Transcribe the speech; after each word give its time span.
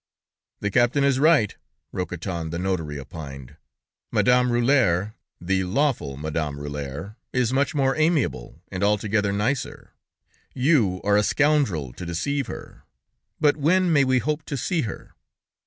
"The 0.61 0.71
captain 0.71 1.03
is 1.03 1.17
quite 1.19 1.23
right," 1.23 1.55
Roquetton 2.07 2.49
the 2.49 2.57
notary 2.57 2.97
opined; 2.99 3.57
"Madame 4.11 4.49
Rulhiére, 4.49 5.13
the 5.39 5.63
lawful 5.63 6.17
Madame 6.17 6.55
Rulhiére, 6.55 7.17
is 7.31 7.53
much 7.53 7.75
more 7.75 7.95
amiable, 7.95 8.63
and 8.71 8.83
altogether 8.83 9.31
nicer. 9.31 9.93
You 10.55 11.01
are 11.03 11.17
a 11.17 11.23
scoundrel 11.23 11.93
to 11.93 12.03
deceive 12.03 12.47
her; 12.47 12.81
but 13.39 13.57
when 13.57 13.93
may 13.93 14.03
we 14.03 14.17
hope 14.17 14.41
to 14.45 14.57
see 14.57 14.81
her?" 14.89 15.13